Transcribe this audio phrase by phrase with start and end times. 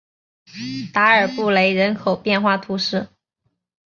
[0.91, 3.07] 达尔布雷人口变化图示